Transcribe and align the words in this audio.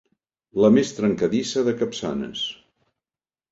La 0.63 0.71
més 0.77 0.93
trencadissa 1.01 1.65
de 1.69 1.75
Capçanes. 1.83 2.45